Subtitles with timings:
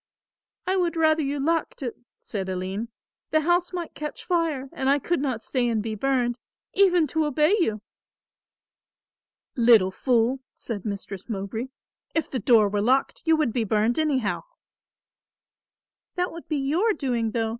[0.65, 2.87] "I would rather you locked it," said Aline.
[3.29, 6.39] "The house might catch fire and I could not stay and be burned,
[6.73, 7.81] even to obey you."
[9.55, 11.67] "Little fool," said Mistress Mowbray,
[12.15, 14.41] "if the door were locked you would be burned anyhow."
[16.15, 17.49] "That would be your doing, though.